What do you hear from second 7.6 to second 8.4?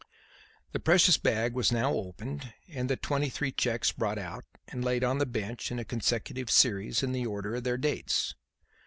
their dates.